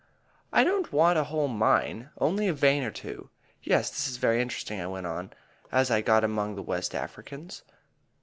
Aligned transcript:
"I 0.51 0.63
don't 0.63 0.91
want 0.91 1.19
a 1.19 1.25
whole 1.25 1.47
mine 1.47 2.09
only 2.17 2.47
a 2.47 2.55
vein 2.55 2.81
or 2.81 2.89
two. 2.89 3.29
Yes, 3.61 3.91
this 3.91 4.07
is 4.07 4.17
very 4.17 4.41
interesting," 4.41 4.81
I 4.81 4.87
went 4.87 5.05
on, 5.05 5.29
as 5.71 5.91
I 5.91 6.01
got 6.01 6.23
among 6.23 6.55
the 6.55 6.63
West 6.63 6.95
Africans. 6.95 7.61